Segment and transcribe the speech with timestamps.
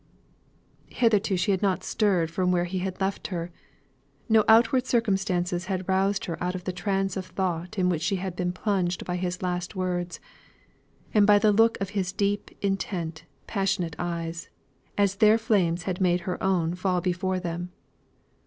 [0.89, 3.51] Hitherto she had not stirred from where he had left her;
[4.27, 8.15] no outward circumstances had roused her out of the trance of thought in which she
[8.15, 10.19] had been plunged by his last words,
[11.13, 14.49] and by the look of his deep intent passionate eyes,
[14.97, 17.71] as their flames had made her own fall before them.